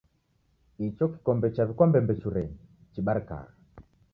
[0.87, 2.57] Icho kikombe chaw'ikwa mbembechurenyi
[2.91, 3.53] chibarikagha!